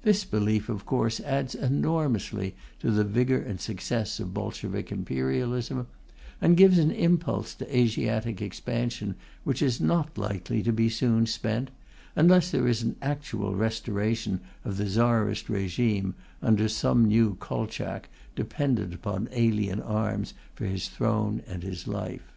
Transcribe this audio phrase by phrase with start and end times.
[0.00, 5.86] This belief, of course, adds enormously to the vigour and success of Bolshevik imperialism,
[6.40, 11.70] and gives an impulse to Asiatic expansion which is not likely to be soon spent,
[12.16, 18.94] unless there is an actual restoration of the Tsarist régime under some new Kolchak dependent
[18.94, 22.32] upon alien arms for his throne and his life.